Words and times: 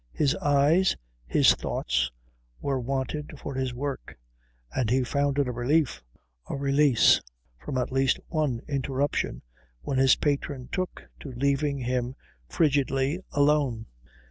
His 0.13 0.33
eyes, 0.37 0.95
his 1.27 1.53
thoughts, 1.53 2.09
were 2.59 2.79
wanted 2.79 3.37
for 3.39 3.53
his 3.53 3.71
work; 3.71 4.17
and 4.75 4.89
he 4.89 5.03
found 5.03 5.37
it 5.37 5.47
a 5.47 5.51
relief, 5.51 6.01
a 6.49 6.55
release 6.55 7.21
from 7.59 7.77
at 7.77 7.91
least 7.91 8.19
one 8.27 8.61
interruption, 8.67 9.43
when 9.83 9.99
his 9.99 10.15
patron 10.15 10.69
took 10.71 11.03
to 11.19 11.31
leaving 11.33 11.77
him 11.77 12.15
frigidly 12.47 13.19
alone. 13.31 13.85